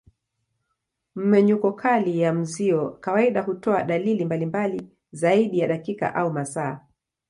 Mmenyuko 1.15 1.71
kali 1.73 2.19
ya 2.21 2.33
mzio 2.33 2.89
kawaida 2.99 3.41
hutoa 3.41 3.83
dalili 3.83 4.25
mbalimbali 4.25 4.87
zaidi 5.11 5.59
ya 5.59 5.67
dakika 5.67 6.15
au 6.15 6.33
masaa. 6.33 6.85